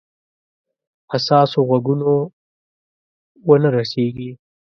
[1.11, 2.11] حساسو غوږونو
[3.47, 4.31] ونه رسیږي.